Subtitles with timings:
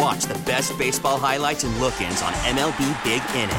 [0.00, 3.50] And watch the best baseball highlights and look ins on MLB Big Inning.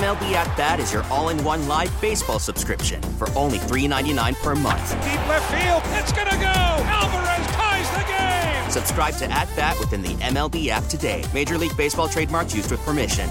[0.00, 4.54] MLB At Bat is your all in one live baseball subscription for only $3.99 per
[4.54, 4.90] month.
[5.04, 6.46] Deep left field, it's going to go.
[6.46, 8.70] Alvarez ties the game.
[8.70, 11.22] Subscribe to At Bat within the MLB app today.
[11.34, 13.28] Major League Baseball trademarks used with permission.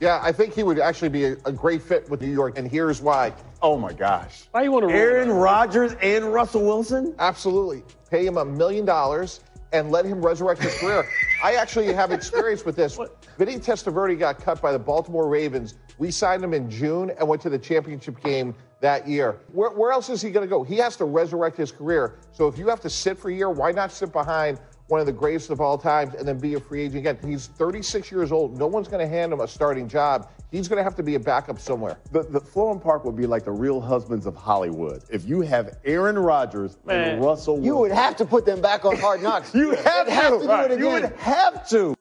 [0.00, 2.70] Yeah, I think he would actually be a, a great fit with New York, and
[2.70, 3.32] here's why.
[3.66, 4.44] Oh my gosh.
[4.52, 7.16] Why you want to Aaron Rodgers and Russell Wilson?
[7.18, 7.82] Absolutely.
[8.08, 9.40] Pay him a million dollars
[9.72, 11.04] and let him resurrect his career.
[11.42, 12.96] I actually have experience with this.
[13.36, 15.74] Vinny Testaverde got cut by the Baltimore Ravens.
[15.98, 19.40] We signed him in June and went to the championship game that year.
[19.52, 20.62] Where, where else is he going to go?
[20.62, 22.20] He has to resurrect his career.
[22.30, 25.06] So if you have to sit for a year, why not sit behind one of
[25.06, 27.18] the greatest of all times and then be a free agent again?
[27.28, 28.56] He's 36 years old.
[28.56, 30.30] No one's going to hand him a starting job.
[30.52, 31.98] He's going to have to be a backup somewhere.
[32.12, 35.02] The, the Florham Park would be like the real husbands of Hollywood.
[35.10, 37.14] If you have Aaron Rodgers Man.
[37.14, 37.64] and Russell Wilson.
[37.64, 39.54] You would have to put them back on hard knocks.
[39.54, 40.38] You have They'd have to.
[40.40, 40.78] to do it again.
[40.78, 41.94] You would have to.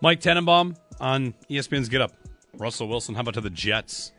[0.00, 2.12] Mike Tannenbaum on ESPN's Get Up.
[2.58, 4.12] Russell Wilson, how about to the Jets?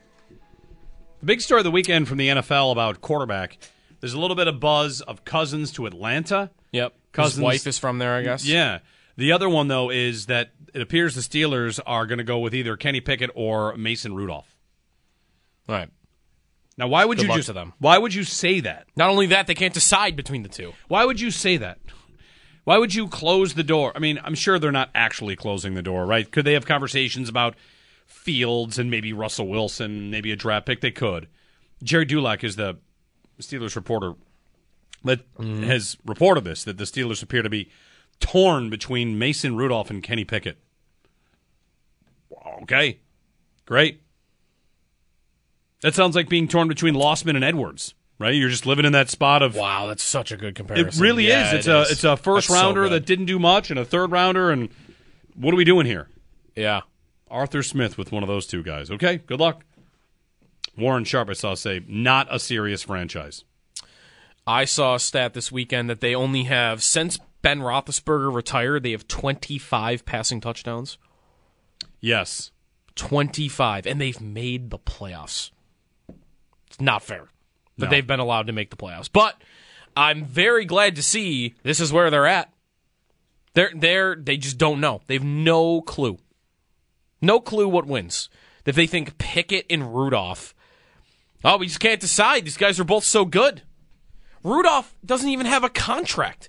[1.20, 3.58] The big story of the weekend from the NFL about quarterback.
[4.00, 6.50] There's a little bit of buzz of Cousins to Atlanta.
[6.72, 6.94] Yep.
[7.12, 8.44] Cousins- His wife is from there, I guess.
[8.46, 8.80] Yeah.
[9.16, 12.54] The other one though is that it appears the Steelers are going to go with
[12.54, 14.56] either Kenny Pickett or Mason Rudolph.
[15.68, 15.88] All right.
[16.76, 17.72] Now, why would Good you just to them.
[17.78, 18.88] Why would you say that?
[18.96, 20.72] Not only that, they can't decide between the two.
[20.88, 21.78] Why would you say that?
[22.64, 23.92] Why would you close the door?
[23.94, 26.28] I mean, I'm sure they're not actually closing the door, right?
[26.28, 27.54] Could they have conversations about
[28.06, 30.80] Fields and maybe Russell Wilson, maybe a draft pick?
[30.80, 31.28] They could.
[31.82, 32.78] Gerry Dulac is the
[33.40, 34.14] Steelers reporter
[35.04, 35.64] that mm-hmm.
[35.64, 37.70] has reported this that the Steelers appear to be
[38.20, 40.58] torn between Mason Rudolph and Kenny Pickett.
[42.62, 42.98] Okay,
[43.66, 44.00] great.
[45.82, 48.34] That sounds like being torn between Losman and Edwards, right?
[48.34, 50.88] You're just living in that spot of Wow, that's such a good comparison.
[50.88, 51.54] it really Yeah, is.
[51.54, 51.90] It's it a is.
[51.92, 52.92] it's a first That's rounder good.
[52.92, 54.70] that didn't do much and a third rounder and
[55.34, 56.08] what are we doing here?
[56.56, 56.82] Yeah.
[57.30, 58.90] Arthur Smith with one of those two guys.
[58.90, 59.64] Okay, good luck.
[60.78, 63.44] Warren Sharp, I saw say, not a serious franchise.
[64.46, 68.92] I saw a stat this weekend that they only have since Ben Roethlisberger retired, they
[68.92, 70.96] have 25 passing touchdowns.
[72.00, 72.52] Yes.
[72.96, 75.50] 25, and they've made the playoffs.
[76.66, 77.28] It's not fair
[77.76, 77.90] that No.
[77.90, 79.42] they've been allowed to make the playoffs, but
[79.94, 82.50] I'm very glad to see this is where they're at.
[83.52, 85.02] They're they're they just don't know.
[85.06, 86.18] They've no clue,
[87.20, 88.30] no clue what wins.
[88.64, 90.54] If they think Pickett and Rudolph,
[91.44, 92.46] oh, we just can't decide.
[92.46, 93.62] These guys are both so good.
[94.42, 96.48] Rudolph doesn't even have a contract.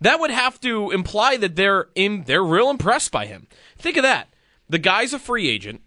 [0.00, 3.46] That would have to imply that they're in, they're real impressed by him.
[3.76, 4.28] Think of that.
[4.68, 5.82] The guy's a free agent.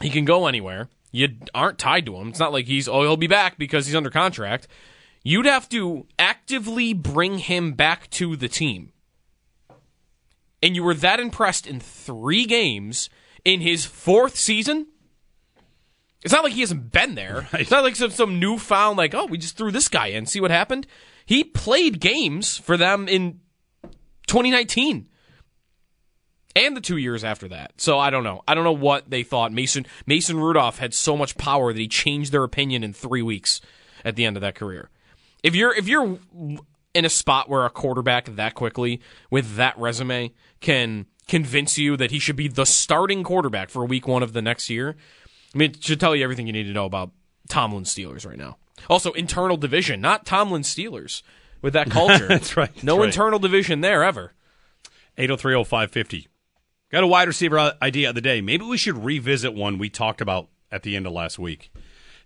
[0.00, 0.88] He can go anywhere.
[1.12, 2.28] You aren't tied to him.
[2.28, 4.68] It's not like he's oh he'll be back because he's under contract.
[5.22, 8.92] You'd have to actively bring him back to the team.
[10.62, 13.10] And you were that impressed in 3 games
[13.44, 14.86] in his fourth season?
[16.22, 17.48] It's not like he hasn't been there.
[17.52, 20.40] It's not like some, some newfound, like, oh, we just threw this guy in, see
[20.40, 20.86] what happened.
[21.26, 23.40] He played games for them in
[24.28, 25.08] 2019
[26.56, 27.80] and the two years after that.
[27.80, 28.42] So I don't know.
[28.48, 29.52] I don't know what they thought.
[29.52, 33.60] Mason Mason Rudolph had so much power that he changed their opinion in three weeks
[34.04, 34.88] at the end of that career.
[35.42, 36.18] If you're if you're
[36.94, 42.10] in a spot where a quarterback that quickly with that resume can convince you that
[42.10, 44.96] he should be the starting quarterback for week one of the next year,
[45.54, 47.10] I mean, it should tell you everything you need to know about
[47.48, 48.56] Tomlin Steelers right now.
[48.88, 51.22] Also, internal division, not Tomlin Steelers
[51.62, 52.26] with that culture.
[52.28, 53.06] That's right, that's no right.
[53.06, 54.34] internal division there ever.
[55.18, 56.26] 8030550.
[56.90, 58.40] Got a wide receiver idea of the day.
[58.40, 61.72] Maybe we should revisit one we talked about at the end of last week.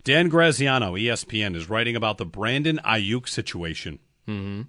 [0.03, 3.99] Dan Graziano, ESPN, is writing about the Brandon Aiyuk situation.
[4.27, 4.63] Mm-hmm.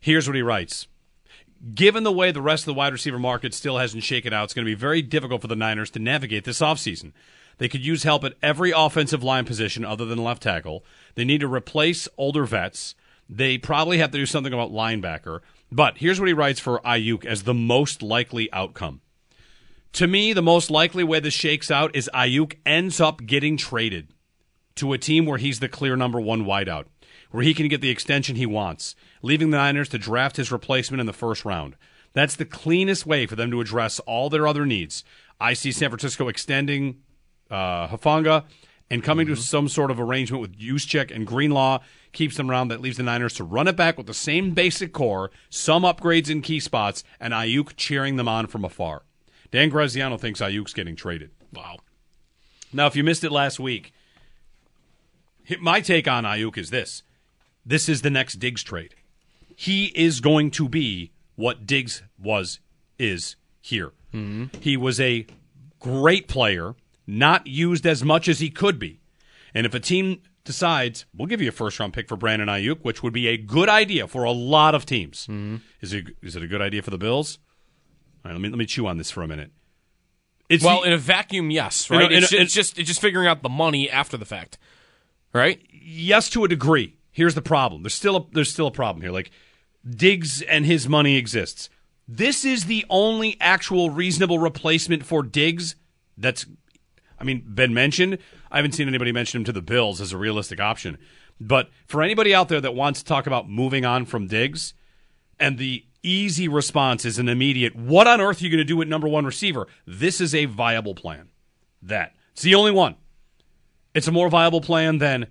[0.00, 0.88] Here's what he writes
[1.74, 4.54] given the way the rest of the wide receiver market still hasn't shaken out, it's
[4.54, 7.12] going to be very difficult for the Niners to navigate this offseason.
[7.58, 10.84] They could use help at every offensive line position other than left tackle.
[11.14, 12.94] They need to replace older vets.
[13.28, 15.40] They probably have to do something about linebacker.
[15.70, 19.00] But here's what he writes for Aiyuk as the most likely outcome.
[19.94, 24.08] To me, the most likely way this shakes out is Aiyuk ends up getting traded
[24.76, 26.86] to a team where he's the clear number one wideout,
[27.32, 31.00] where he can get the extension he wants, leaving the Niners to draft his replacement
[31.00, 31.76] in the first round.
[32.12, 35.02] That's the cleanest way for them to address all their other needs.
[35.40, 37.02] I see San Francisco extending
[37.50, 38.44] uh, Hufanga
[38.90, 41.78] and coming to some sort of arrangement with Juszczyk and Greenlaw
[42.12, 42.68] keeps them around.
[42.68, 46.28] That leaves the Niners to run it back with the same basic core, some upgrades
[46.28, 49.02] in key spots, and Aiyuk cheering them on from afar.
[49.50, 51.30] Dan Graziano thinks Aiyuk's getting traded.
[51.52, 51.78] Wow.
[52.72, 53.92] Now, if you missed it last week,
[55.60, 57.02] my take on Aiyuk is this:
[57.64, 58.94] this is the next Diggs trade.
[59.56, 62.58] He is going to be what Diggs was
[62.98, 63.92] is here.
[64.12, 64.58] Mm-hmm.
[64.60, 65.26] He was a
[65.78, 66.74] great player,
[67.06, 69.00] not used as much as he could be.
[69.54, 72.80] And if a team decides, we'll give you a first round pick for Brandon Aiyuk,
[72.82, 75.22] which would be a good idea for a lot of teams.
[75.26, 75.56] Mm-hmm.
[75.80, 77.38] Is it is it a good idea for the Bills?
[78.24, 79.50] All right, let me let me chew on this for a minute.
[80.48, 82.12] It's Well, the- in a vacuum, yes, In a- right?
[82.12, 84.58] in a- it's, it's just it's just figuring out the money after the fact,
[85.32, 85.60] right?
[85.70, 86.96] yes to a degree.
[87.12, 87.82] Here's the problem.
[87.82, 89.12] There's still a there's still a problem here.
[89.12, 89.30] Like
[89.88, 91.68] Diggs and his money exists.
[92.08, 95.76] This is the only actual reasonable replacement for Diggs
[96.16, 96.46] that's
[97.22, 98.18] I mean, been mentioned.
[98.50, 100.98] I haven't seen anybody mention him to the Bills as a realistic option.
[101.40, 104.74] But for anybody out there that wants to talk about moving on from Diggs,
[105.38, 108.76] and the easy response is an immediate, what on earth are you going to do
[108.76, 109.68] with number one receiver?
[109.86, 111.28] This is a viable plan.
[111.80, 112.12] That.
[112.32, 112.96] It's the only one.
[113.94, 115.26] It's a more viable plan than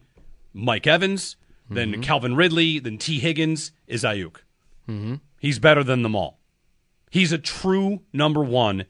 [0.54, 1.36] Mike Evans,
[1.72, 2.02] than mm-hmm.
[2.02, 4.38] Calvin Ridley, than Tee Higgins, is Aiyuk.
[4.88, 5.16] Mm-hmm.
[5.40, 6.40] He's better than them all.
[7.10, 8.86] He's a true number one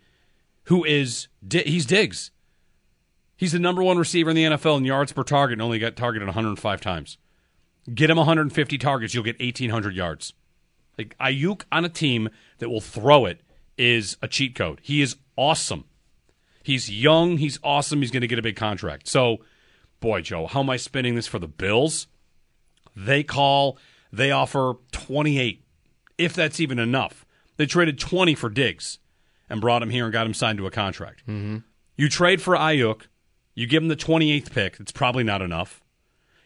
[0.66, 2.32] who is, he's Diggs.
[3.36, 5.96] He's the number one receiver in the NFL in yards per target and only got
[5.96, 7.18] targeted 105 times.
[7.92, 10.34] Get him 150 targets, you'll get 1,800 yards.
[10.98, 12.30] Like Aiyuk on a team
[12.60, 13.42] that will throw it
[13.78, 14.80] is a cheat code.
[14.84, 15.86] He is awesome.
[16.64, 17.38] He's young.
[17.38, 18.02] He's awesome.
[18.02, 19.08] He's going to get a big contract.
[19.08, 19.38] So,
[20.00, 22.08] boy, Joe, how am I spinning this for the Bills?
[22.96, 23.78] They call,
[24.12, 25.64] they offer 28,
[26.18, 27.26] if that's even enough.
[27.58, 29.00] They traded 20 for Diggs
[29.50, 31.22] and brought him here and got him signed to a contract.
[31.28, 31.58] Mm-hmm.
[31.98, 33.04] You trade for Aiyuk,
[33.54, 34.78] you give him the 28th pick.
[34.80, 35.82] It's probably not enough.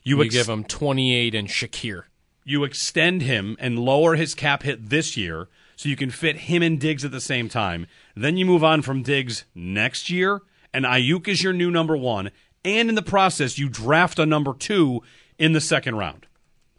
[0.03, 2.03] You, You ex- give him 28 and Shakir.
[2.43, 6.61] you extend him and lower his cap hit this year so you can fit him
[6.61, 7.87] and Diggs at the same time.
[8.15, 10.41] Then you move on from Diggs next year,
[10.73, 12.31] and Aiyuk is your new number one.
[12.63, 15.01] And in the process, you draft a number two
[15.37, 16.27] in the second round.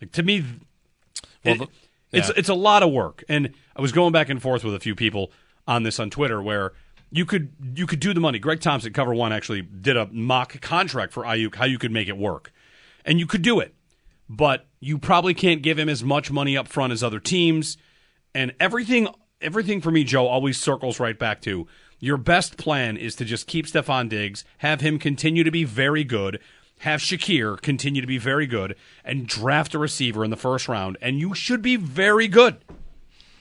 [0.01, 0.45] Like to me,
[1.45, 1.69] it- the-
[2.13, 2.35] it's yeah.
[2.37, 3.25] it's a lot of work.
[3.29, 5.33] And I was going back and forth with a few people
[5.67, 6.73] on this on Twitter where
[7.11, 8.39] you could you could do the money.
[8.39, 12.09] Greg Thompson, Cover One, actually did a mock contract for Aiyuk, how you could make
[12.09, 12.53] it work,
[13.05, 13.75] and you could do it
[14.29, 17.77] but you probably can't give him as much money up front as other teams.
[18.35, 19.09] And everything
[19.41, 21.67] everything for me, Joe, always circles right back to
[21.99, 26.05] your best plan is to just keep Stefon Diggs, have him continue to be very
[26.05, 26.41] good,
[26.81, 30.99] have Shakir continue to be very good, and draft a receiver in the first round,
[31.01, 32.59] and you should be very good.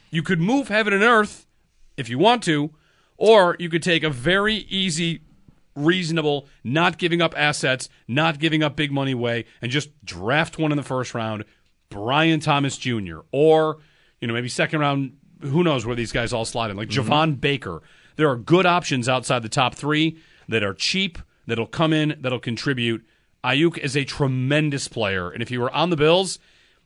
[0.10, 1.46] You could move heaven and earth
[1.98, 2.72] if you want to,
[3.18, 5.22] or you could take a very easy
[5.76, 10.72] reasonable, not giving up assets, not giving up big money way, and just draft one
[10.72, 11.44] in the first round,
[11.90, 13.20] Brian Thomas Jr.
[13.32, 13.78] or
[14.20, 15.18] you know maybe second round.
[15.42, 16.78] Who knows where these guys all slide in?
[16.78, 17.12] Like mm-hmm.
[17.12, 17.82] Javon Baker.
[18.16, 20.18] There are good options outside the top three
[20.48, 23.06] that are cheap, that'll come in, that'll contribute.
[23.46, 26.40] Aiyuk is a tremendous player, and if he were on the Bills,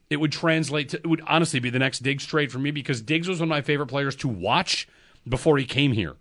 [0.09, 3.01] it would translate to it would honestly be the next Diggs trade for me because
[3.01, 4.87] Diggs was one of my favorite players to watch
[5.27, 6.17] before he came here.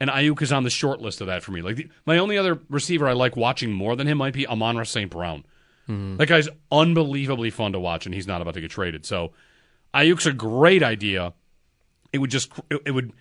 [0.00, 1.62] And Aiyuk is on the short list of that for me.
[1.62, 4.84] Like the, my only other receiver I like watching more than him might be Amon
[4.84, 5.10] St.
[5.10, 5.44] Brown.
[5.88, 6.18] Mm-hmm.
[6.18, 9.06] That guy's unbelievably fun to watch, and he's not about to get traded.
[9.06, 9.32] So
[9.94, 11.32] Aiyuk's a great idea.
[12.12, 13.12] It would just it, it would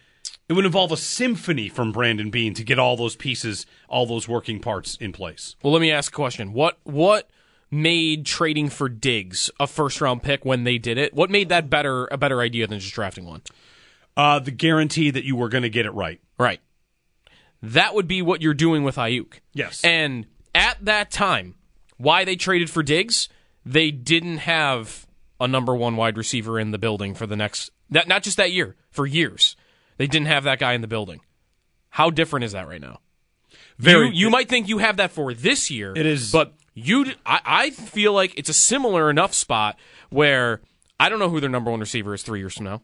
[0.50, 4.28] it would involve a symphony from Brandon Beane to get all those pieces, all those
[4.28, 5.56] working parts in place.
[5.62, 6.54] Well, let me ask a question.
[6.54, 7.30] What what
[7.70, 11.14] made trading for Diggs a first round pick when they did it?
[11.14, 13.42] What made that better a better idea than just drafting one?
[14.16, 16.20] Uh, the guarantee that you were going to get it right.
[16.40, 16.60] Right.
[17.62, 19.40] That would be what you're doing with Aiyuk.
[19.54, 19.84] Yes.
[19.84, 20.26] And
[20.56, 21.56] at that time,
[21.98, 23.30] why they traded for Diggs,
[23.66, 25.06] they didn't have
[25.40, 28.76] a number one wide receiver in the building for the next not just that year,
[28.90, 29.56] for years.
[29.98, 31.22] They didn't have that guy in the building.
[31.90, 33.00] How different is that right now?
[33.78, 35.94] Very- you, you might think you have that for this year.
[35.96, 37.14] It is- but you.
[37.26, 39.78] I feel like it's a similar enough spot
[40.10, 40.62] where
[41.00, 42.82] I don't know who their number one receiver is three years from now.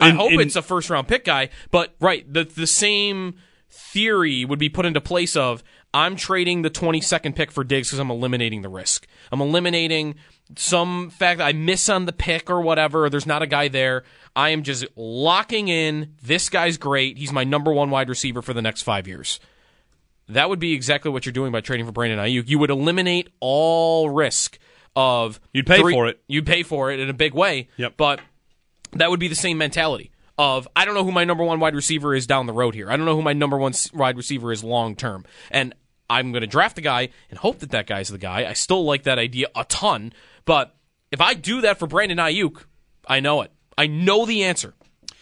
[0.00, 3.36] I And- hope and- it's a first round pick guy, but right, the the same
[3.70, 5.62] theory would be put into place of
[5.94, 9.06] I'm trading the 22nd pick for Diggs because I'm eliminating the risk.
[9.30, 10.16] I'm eliminating
[10.56, 13.04] some fact that I miss on the pick or whatever.
[13.04, 14.02] Or there's not a guy there.
[14.34, 16.14] I am just locking in.
[16.20, 17.16] This guy's great.
[17.16, 19.38] He's my number one wide receiver for the next five years.
[20.28, 22.48] That would be exactly what you're doing by trading for Brandon Aiyuk.
[22.48, 24.58] You would eliminate all risk
[24.96, 26.20] of You'd pay for it.
[26.26, 27.68] You'd pay for it in a big way.
[27.76, 27.94] Yep.
[27.96, 28.20] But
[28.94, 31.74] that would be the same mentality of I don't know who my number one wide
[31.74, 32.90] receiver is down the road here.
[32.90, 35.74] I don't know who my number one wide receiver is long term, and
[36.08, 38.48] I'm going to draft a guy and hope that that guy's the guy.
[38.48, 40.12] I still like that idea a ton,
[40.44, 40.74] but
[41.10, 42.64] if I do that for Brandon Aiyuk,
[43.06, 43.52] I know it.
[43.76, 44.74] I know the answer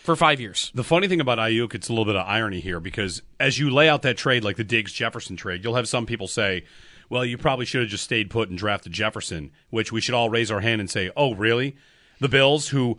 [0.03, 0.73] for five years.
[0.75, 3.71] The funny thing about Aiyuk, it's a little bit of irony here because as you
[3.71, 6.65] lay out that trade, like the Diggs Jefferson trade, you'll have some people say,
[7.09, 10.31] well, you probably should have just stayed put and drafted Jefferson, which we should all
[10.31, 11.77] raise our hand and say, oh, really?
[12.21, 12.99] The Bills, who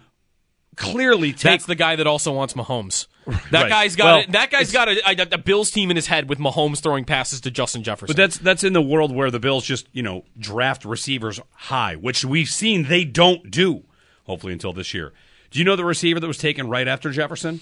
[0.76, 1.42] clearly take.
[1.42, 3.08] That's the guy that also wants Mahomes.
[3.52, 3.70] That Right.
[3.70, 6.28] guy's got Well, a, that guy's got a, a, a Bills team in his head
[6.30, 8.14] with Mahomes throwing passes to Justin Jefferson.
[8.14, 11.96] but that's that's in the world where the Bills just you know draft receivers high,
[11.96, 13.84] which we've seen they don't do.
[14.26, 15.12] Hopefully until this year.
[15.52, 17.62] Do you know the receiver that was taken right after Jefferson?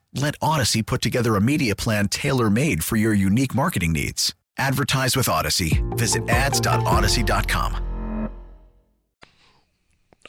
[0.13, 4.35] Let Audacy put together a media plan tailor made for your unique marketing needs.
[4.57, 5.81] Advertise with Audacy.
[5.97, 8.29] Visit ads.audacy.com.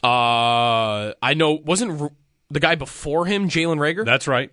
[0.03, 2.11] Uh, I know wasn't R-
[2.49, 4.05] the guy before him Jalen Reagor?
[4.05, 4.51] That's right.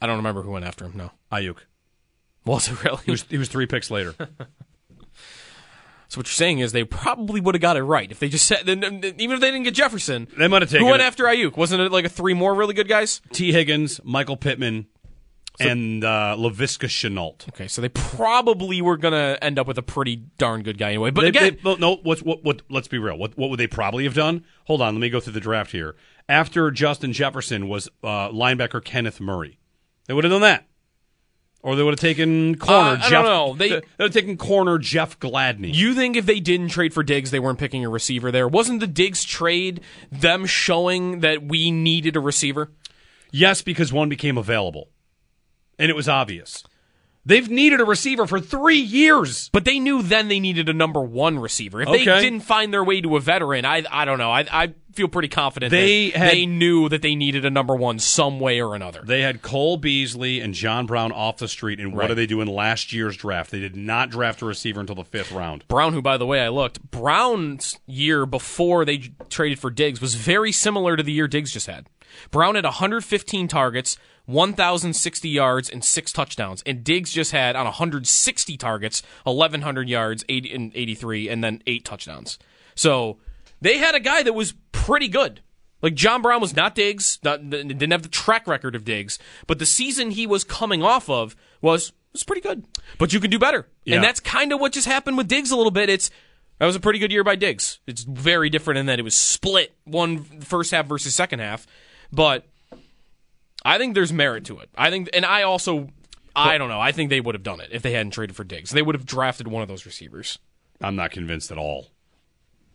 [0.00, 0.92] I don't remember who went after him.
[0.96, 1.58] No, Aiyuk.
[2.44, 3.00] was it really?
[3.04, 4.14] He was he was three picks later.
[6.10, 8.44] so what you're saying is they probably would have got it right if they just
[8.44, 11.06] said, then, even if they didn't get Jefferson, They might have taken who went it.
[11.06, 11.56] after Aiyuk?
[11.56, 13.22] Wasn't it like a three more really good guys?
[13.32, 14.86] Tee Higgins, Michael Pittman,
[15.58, 17.48] and uh, Laviska Shenault.
[17.50, 21.10] Okay, so they probably were gonna end up with a pretty darn good guy anyway.
[21.10, 21.96] But They- again, they- well, no.
[21.96, 22.42] What's what?
[22.42, 22.62] What?
[22.70, 23.18] Let's be real.
[23.18, 23.36] What?
[23.36, 24.44] What would they probably have done?
[24.64, 24.94] Hold on.
[24.94, 25.96] Let me go through the draft here.
[26.28, 29.58] After Justin Jefferson was uh, linebacker Kenneth Murray,
[30.06, 30.66] they would have done that,
[31.62, 33.54] or they would have taken corner Uh, I don't know.
[33.54, 35.74] They- they would have taken corner Jeff Gladney.
[35.74, 38.48] You think if they didn't trade for Diggs, they weren't picking a receiver there?
[38.48, 42.70] Wasn't the Diggs trade them showing that we needed a receiver?
[43.32, 44.88] yes, because one became available,
[45.78, 46.64] and it was obvious.
[47.26, 49.50] They've needed a receiver for three years.
[49.52, 51.82] But they knew then they needed a number one receiver.
[51.82, 54.30] If they didn't find their way to a veteran, I I don't know.
[54.30, 57.76] I I feel pretty confident They that had- they knew that they needed a number
[57.76, 59.02] one some way or another.
[59.04, 62.08] They had Cole Beasley and John Brown off the street, and what Right.
[62.08, 63.50] did they do in last year's draft?
[63.52, 65.64] They did not draft a receiver until the fifth round.
[65.68, 70.14] Brown, who by the way I looked, Brown's year before they traded for Diggs was
[70.16, 71.86] very similar to the year Diggs just had.
[72.30, 78.56] Brown had 115 targets, 1,060 yards, and six touchdowns, and Diggs just had on 160
[78.56, 82.38] targets, 1,100 yards, 80 and 83, and then eight touchdowns.
[82.74, 83.18] So
[83.60, 85.40] they had a guy that was pretty good.
[85.82, 89.58] Like John Brown was not Diggs, not, didn't have the track record of Diggs, but
[89.58, 92.64] the season he was coming off of was was pretty good.
[92.98, 93.94] But you could do better, Yeah.
[93.96, 95.88] and that's kind of what just happened with Diggs a little bit.
[95.88, 96.10] It's
[96.58, 97.78] that was a pretty good year by Diggs.
[97.86, 101.66] It's very different in that it was split one first half versus second half,
[102.12, 102.46] but
[103.64, 104.70] I think there's merit to it.
[104.76, 105.88] I think, and I also,
[106.34, 106.80] I don't know.
[106.80, 108.70] I think they would have done it if they hadn't traded for Diggs.
[108.70, 110.38] They would have drafted one of those receivers.
[110.80, 111.88] I'm not convinced at all.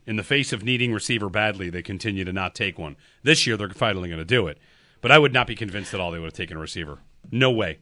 [0.05, 2.95] In the face of needing receiver badly, they continue to not take one.
[3.23, 4.59] This year, they're finally going to do it.
[5.01, 6.99] But I would not be convinced at all they would have taken a receiver.
[7.31, 7.79] No way.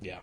[0.00, 0.18] Yeah.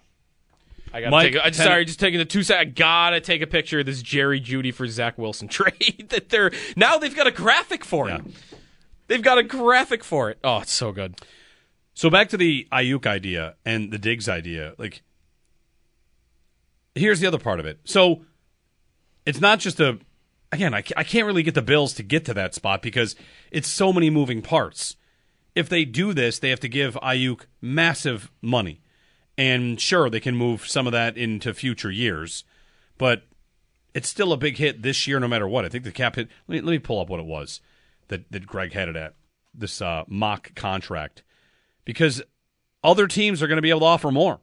[0.93, 1.35] I gotta Mike, take.
[1.35, 2.57] A, I'm sorry, just taking the two sec.
[2.57, 6.07] I gotta take a picture of this Jerry Jeudy for Zach Wilson trade.
[6.09, 8.21] that they're now they've got a graphic for it.
[8.25, 8.57] Yeah.
[9.07, 10.39] They've got a graphic for it.
[10.43, 11.15] Oh, it's so good.
[11.93, 14.73] So back to the Aiyuk idea and the Diggs idea.
[14.77, 15.01] Like,
[16.93, 17.79] here's the other part of it.
[17.85, 18.25] So
[19.25, 19.99] it's not just a.
[20.51, 23.15] Again, I, I can't really get the Bills to get to that spot because
[23.51, 24.95] it's so many moving parts.
[25.53, 28.81] If they do this, they have to give Aiyuk massive money.
[29.37, 32.45] And sure, they can move some of that into future years,
[32.97, 33.23] but
[33.93, 35.65] it's still a big hit this year, no matter what.
[35.65, 36.29] I think the cap hit.
[36.47, 37.59] Let me, let me pull up what it was
[38.07, 39.15] that that Greg had it at
[39.53, 41.23] this uh, mock contract,
[41.85, 42.21] because
[42.83, 44.41] other teams are going to be able to offer more.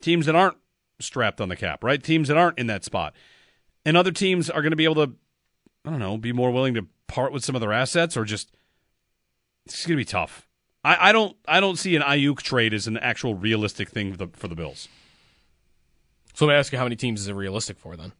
[0.00, 0.56] Teams that aren't
[1.00, 2.02] strapped on the cap, right?
[2.02, 3.14] Teams that aren't in that spot,
[3.84, 5.12] and other teams are going to be able to,
[5.84, 8.54] I don't know, be more willing to part with some of their assets, or just
[9.64, 10.48] it's going to be tough.
[10.84, 14.18] I, I don't I don't see an Aiyuk trade as an actual realistic thing for
[14.18, 14.88] the for the Bills.
[16.34, 18.12] So let me ask you, how many teams is it realistic for then?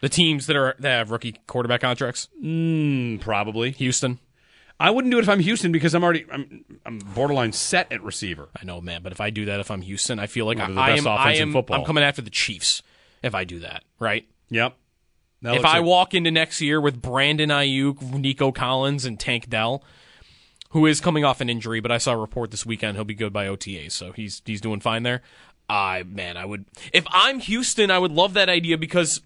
[0.00, 2.28] The teams that are that have rookie quarterback contracts?
[2.42, 4.18] Mm, probably Houston.
[4.78, 8.02] I wouldn't do it if I'm Houston because I'm already I'm, I'm borderline set at
[8.02, 8.48] receiver.
[8.60, 10.66] I know, man, but if I do that, if I'm Houston, I feel like One
[10.66, 11.12] I, of the I best am.
[11.12, 11.78] I offense in football.
[11.78, 12.82] I'm coming after the Chiefs
[13.22, 13.84] if I do that.
[13.98, 14.26] Right?
[14.50, 14.76] Yep.
[15.42, 19.48] That if I like- walk into next year with Brandon Aiyuk, Nico Collins, and Tank
[19.48, 19.82] Dell,
[20.70, 23.14] who is coming off an injury, but I saw a report this weekend he'll be
[23.14, 25.22] good by OTAs, so he's he's doing fine there.
[25.68, 29.20] I man, I would if I'm Houston, I would love that idea because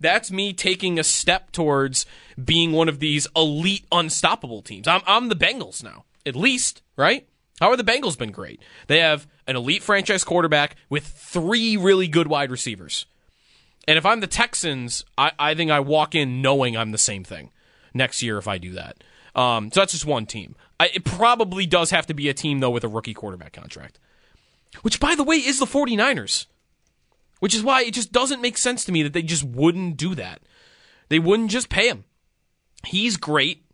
[0.00, 2.06] that's me taking a step towards
[2.42, 4.88] being one of these elite, unstoppable teams.
[4.88, 7.28] I'm I'm the Bengals now, at least, right?
[7.60, 8.62] How are the Bengals been great?
[8.86, 13.06] They have an elite franchise quarterback with three really good wide receivers.
[13.88, 17.24] And if I'm the Texans, I, I think I walk in knowing I'm the same
[17.24, 17.50] thing
[17.94, 19.02] next year if I do that.
[19.34, 20.56] Um, so that's just one team.
[20.78, 23.98] I, it probably does have to be a team, though, with a rookie quarterback contract.
[24.82, 26.46] Which, by the way, is the 49ers.
[27.40, 30.14] Which is why it just doesn't make sense to me that they just wouldn't do
[30.14, 30.42] that.
[31.08, 32.04] They wouldn't just pay him.
[32.84, 33.64] He's great.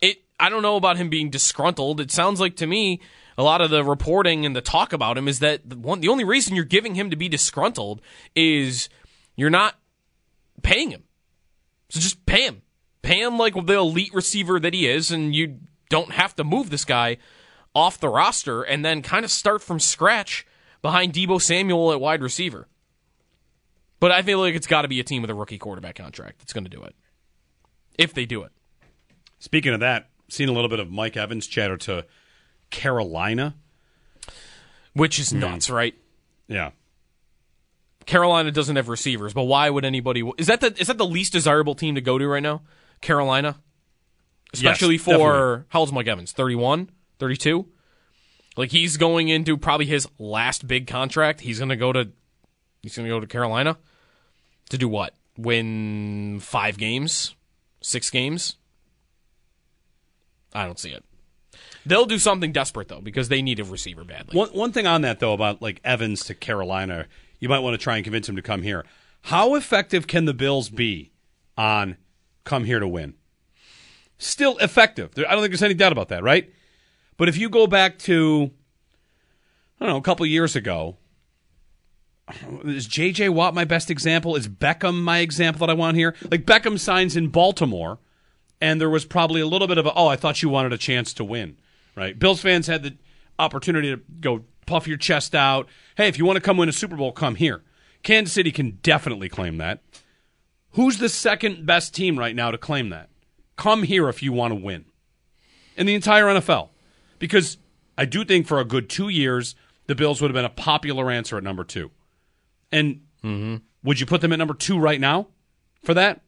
[0.00, 2.00] It I don't know about him being disgruntled.
[2.00, 3.00] It sounds like to me
[3.36, 6.08] a lot of the reporting and the talk about him is that the one the
[6.08, 8.00] only reason you're giving him to be disgruntled
[8.34, 8.88] is
[9.36, 9.78] you're not
[10.62, 11.04] paying him.
[11.88, 12.62] So just pay him.
[13.02, 15.58] Pay him like the elite receiver that he is, and you
[15.90, 17.18] don't have to move this guy
[17.74, 20.46] off the roster and then kind of start from scratch
[20.82, 22.68] behind Deebo Samuel at wide receiver.
[24.02, 26.40] But I feel like it's got to be a team with a rookie quarterback contract
[26.40, 26.96] that's going to do it.
[27.96, 28.50] If they do it.
[29.38, 32.04] Speaking of that, seen a little bit of Mike Evans chatter to
[32.70, 33.54] Carolina,
[34.92, 35.38] which is hmm.
[35.38, 35.94] nuts, right?
[36.48, 36.72] Yeah.
[38.04, 40.28] Carolina doesn't have receivers, but why would anybody?
[40.36, 42.62] Is that the is that the least desirable team to go to right now?
[43.02, 43.60] Carolina,
[44.52, 45.64] especially Yes, for definitely.
[45.68, 46.32] how old's Mike Evans?
[46.32, 47.66] 31, 32?
[48.56, 51.42] Like he's going into probably his last big contract.
[51.42, 52.10] He's going to go to
[52.82, 53.78] he's going to go to Carolina
[54.70, 55.14] to do what?
[55.36, 57.34] Win five games,
[57.80, 58.56] six games.
[60.54, 61.04] I don't see it.
[61.84, 64.36] They'll do something desperate though because they need a receiver badly.
[64.36, 67.06] One one thing on that though about like Evans to Carolina,
[67.40, 68.84] you might want to try and convince him to come here.
[69.22, 71.12] How effective can the Bills be
[71.56, 71.96] on
[72.44, 73.14] come here to win?
[74.18, 75.10] Still effective.
[75.16, 76.52] I don't think there's any doubt about that, right?
[77.16, 78.50] But if you go back to
[79.80, 80.98] I don't know, a couple years ago,
[82.64, 84.36] is JJ Watt my best example?
[84.36, 86.14] Is Beckham my example that I want here?
[86.30, 87.98] Like Beckham signs in Baltimore
[88.62, 90.78] and there was probably a little bit of a oh, I thought you wanted a
[90.78, 91.56] chance to win,
[91.96, 92.18] right?
[92.18, 92.96] Bills fans had the
[93.38, 95.68] opportunity to go puff your chest out.
[95.96, 97.62] Hey, if you want to come win a Super Bowl, come here.
[98.04, 99.82] Kansas City can definitely claim that.
[100.72, 103.10] Who's the second best team right now to claim that?
[103.56, 104.86] Come here if you want to win
[105.76, 106.70] in the entire NFL.
[107.18, 107.58] Because
[107.98, 109.54] I do think for a good two years,
[109.86, 111.90] the Bills would have been a popular answer at number two.
[112.72, 113.00] And
[113.84, 115.28] would you put them at number two right now
[115.84, 116.22] for that?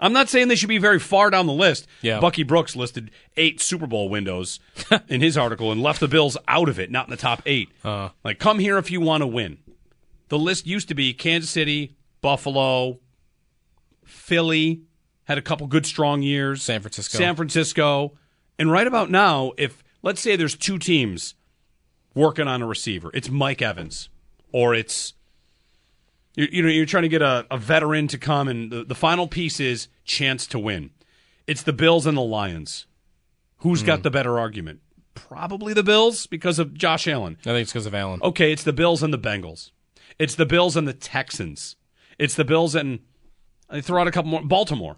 [0.00, 1.86] I'm not saying they should be very far down the list.
[2.02, 2.18] Yeah.
[2.18, 4.58] Bucky Brooks listed eight Super Bowl windows
[5.08, 7.70] in his article and left the Bills out of it, not in the top eight.
[7.84, 8.08] Uh.
[8.24, 9.58] like, come here if you want to win.
[10.30, 12.98] The list used to be Kansas City, Buffalo,
[14.04, 14.82] Philly,
[15.24, 16.62] had a couple good strong years.
[16.62, 17.16] San Francisco.
[17.18, 18.14] San Francisco.
[18.58, 21.34] And right about now, if let's say there's two teams
[22.14, 24.08] working on a receiver, it's Mike Evans
[24.52, 25.14] or it's
[26.34, 28.94] you, you know you're trying to get a, a veteran to come and the, the
[28.94, 30.90] final piece is chance to win.
[31.46, 32.86] It's the Bills and the Lions.
[33.58, 34.02] Who's got hmm.
[34.02, 34.80] the better argument?
[35.14, 37.36] Probably the Bills because of Josh Allen.
[37.40, 38.20] I think it's because of Allen.
[38.22, 39.70] Okay, it's the Bills and the Bengals.
[40.18, 41.76] It's the Bills and the Texans.
[42.18, 43.00] It's the Bills and
[43.70, 44.96] I throw out a couple more Baltimore.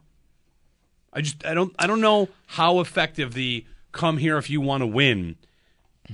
[1.12, 4.82] I just I don't I don't know how effective the come here if you want
[4.82, 5.36] to win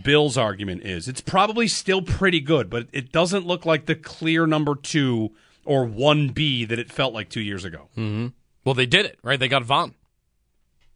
[0.01, 1.09] Bills argument is.
[1.09, 5.31] It's probably still pretty good, but it doesn't look like the clear number 2
[5.65, 7.89] or 1B that it felt like 2 years ago.
[7.97, 8.29] Mm-hmm.
[8.65, 9.39] Well, they did it, right?
[9.39, 9.95] They got Von.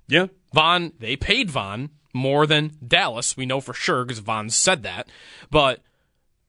[0.08, 0.26] Yeah.
[0.52, 3.36] Von, they paid Von more than Dallas.
[3.36, 5.08] We know for sure because Von said that.
[5.50, 5.82] But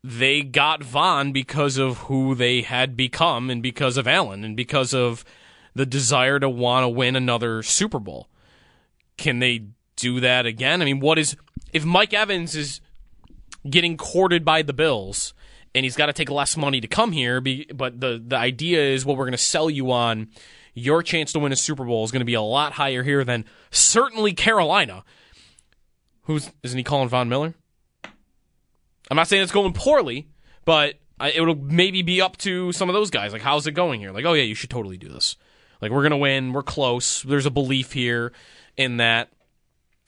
[0.04, 4.94] they got Vaughn because of who they had become and because of Allen and because
[4.94, 5.26] of
[5.76, 8.30] the desire to want to win another Super Bowl.
[9.18, 10.82] Can they do that again?
[10.82, 11.36] I mean, what is
[11.78, 12.82] if Mike Evans is
[13.70, 15.34] getting courted by the Bills
[15.76, 17.40] and he's got to take less money to come here.
[17.40, 20.30] But the the idea is what we're going to sell you on.
[20.74, 23.24] Your chance to win a Super Bowl is going to be a lot higher here
[23.24, 25.04] than certainly Carolina.
[26.24, 27.54] Who's isn't he calling Von Miller?
[29.10, 30.28] I'm not saying it's going poorly,
[30.66, 33.32] but it will maybe be up to some of those guys.
[33.32, 34.12] Like, how's it going here?
[34.12, 35.38] Like, oh yeah, you should totally do this.
[35.80, 36.54] Like, we're gonna win.
[36.54, 37.22] We're close.
[37.22, 38.34] There's a belief here
[38.76, 39.30] in that.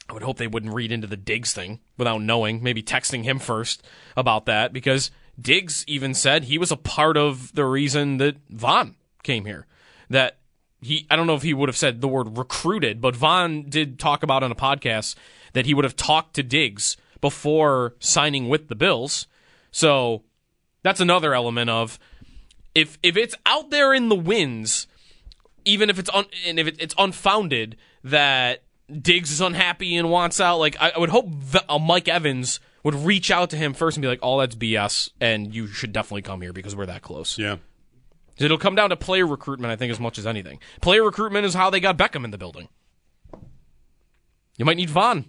[0.10, 2.64] I would hope they wouldn't read into the Diggs thing without knowing.
[2.64, 3.86] Maybe texting him first
[4.18, 8.96] about that because Diggs even said he was a part of the reason that Von
[9.22, 9.68] came here.
[10.10, 10.40] That
[10.82, 14.00] he, I don't know if he would have said the word recruited, but Von did
[14.00, 15.16] talk about on a podcast
[15.54, 19.28] that he would have talked to Diggs before signing with the Bills.
[19.72, 20.24] So
[20.82, 22.00] that's another element of
[22.74, 24.88] if if it's out there in the winds,
[25.66, 28.64] even if it's un, and if it, it's unfounded that
[29.02, 31.30] Diggs is unhappy and wants out, like I, I would hope
[31.68, 34.56] uh, Mike Evans would reach out to him first and be like, "All oh, that's
[34.56, 37.58] BS, and you should definitely come here because we're that close." Yeah.
[38.38, 40.60] It'll come down to player recruitment, I think, as much as anything.
[40.82, 42.70] Player recruitment is how they got Beckham in the building.
[44.58, 45.26] You might need Von.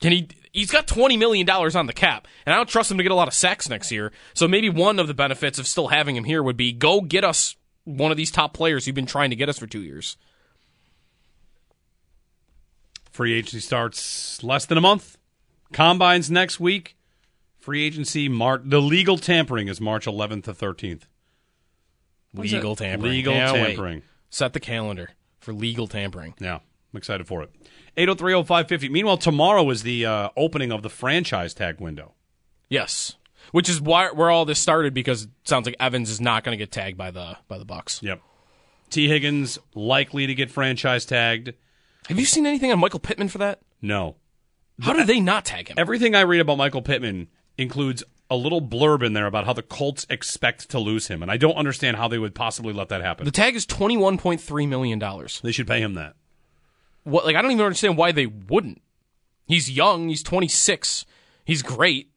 [0.00, 0.28] Can he?
[0.52, 3.12] He's got twenty million dollars on the cap, and I don't trust him to get
[3.12, 4.12] a lot of sacks next year.
[4.34, 7.24] So maybe one of the benefits of still having him here would be go get
[7.24, 10.16] us one of these top players you've been trying to get us for two years.
[13.14, 15.18] Free agency starts less than a month.
[15.72, 16.96] Combines next week.
[17.60, 21.02] Free agency, Mar- the legal tampering is March 11th to 13th.
[22.34, 23.12] Legal tampering.
[23.12, 23.98] Legal Can't tampering.
[23.98, 24.04] Wait.
[24.30, 26.34] Set the calendar for legal tampering.
[26.40, 27.50] Yeah, I'm excited for it.
[27.96, 28.90] 8030550.
[28.90, 32.14] Meanwhile, tomorrow is the uh, opening of the franchise tag window.
[32.68, 33.14] Yes.
[33.52, 36.58] Which is why where all this started because it sounds like Evans is not going
[36.58, 38.02] to get tagged by the by the Bucs.
[38.02, 38.20] Yep.
[38.90, 41.52] Tee Higgins likely to get franchise tagged.
[42.08, 43.60] Have you seen anything on Michael Pittman for that?
[43.80, 44.16] No.
[44.80, 45.76] How did they not tag him?
[45.78, 49.62] Everything I read about Michael Pittman includes a little blurb in there about how the
[49.62, 53.00] Colts expect to lose him, and I don't understand how they would possibly let that
[53.00, 53.24] happen.
[53.24, 55.40] The tag is twenty one point three million dollars.
[55.42, 56.16] They should pay him that.
[57.04, 57.24] What?
[57.24, 58.82] Like I don't even understand why they wouldn't.
[59.46, 60.08] He's young.
[60.08, 61.04] He's 26.
[61.44, 62.10] He's great.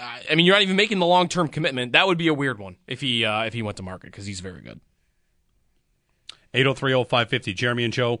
[0.00, 1.92] Uh, I mean, you're not even making the long term commitment.
[1.92, 4.26] That would be a weird one if he uh, if he went to market because
[4.26, 4.80] he's very good.
[6.54, 7.54] 8030550.
[7.54, 8.20] Jeremy and Joe